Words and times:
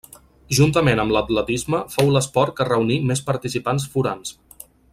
Juntament 0.59 1.01
amb 1.03 1.13
l'atletisme 1.15 1.81
fou 1.97 2.09
l'esport 2.15 2.55
que 2.61 2.67
reuní 2.71 2.99
més 3.11 3.23
participants 3.29 3.87
forans. 3.97 4.35